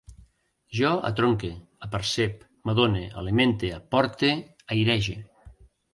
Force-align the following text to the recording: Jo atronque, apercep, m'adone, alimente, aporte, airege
Jo 0.77 0.93
atronque, 1.09 1.49
apercep, 1.87 2.41
m'adone, 2.69 3.03
alimente, 3.25 3.73
aporte, 3.79 4.33
airege 4.77 5.19